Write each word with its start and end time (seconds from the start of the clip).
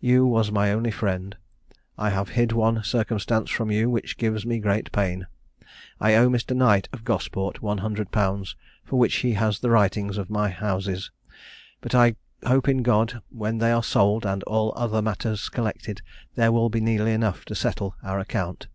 You 0.00 0.26
was 0.26 0.50
my 0.50 0.72
only 0.72 0.90
friend. 0.90 1.36
I 1.96 2.10
have 2.10 2.30
hid 2.30 2.50
one 2.50 2.82
circumstance 2.82 3.48
from 3.48 3.70
you 3.70 3.88
which 3.88 4.16
gives 4.16 4.44
me 4.44 4.58
great 4.58 4.90
pain. 4.90 5.28
I 6.00 6.16
owe 6.16 6.28
Mr. 6.28 6.56
Knight 6.56 6.88
of 6.92 7.04
Gosport 7.04 7.62
one 7.62 7.78
hundred 7.78 8.10
pounds, 8.10 8.56
for 8.82 8.98
which 8.98 9.14
he 9.18 9.34
has 9.34 9.60
the 9.60 9.70
writings 9.70 10.18
of 10.18 10.30
my 10.30 10.48
houses; 10.50 11.12
but 11.80 11.94
I 11.94 12.16
hope 12.44 12.66
in 12.68 12.82
God, 12.82 13.22
when 13.30 13.58
they 13.58 13.70
are 13.70 13.84
sold 13.84 14.26
and 14.26 14.42
all 14.48 14.72
other 14.74 15.00
matters 15.00 15.48
collected, 15.48 16.02
there 16.34 16.50
will 16.50 16.70
be 16.70 16.80
nearly 16.80 17.12
enough 17.12 17.44
to 17.44 17.54
settle 17.54 17.94
our 18.02 18.18
account. 18.18 18.66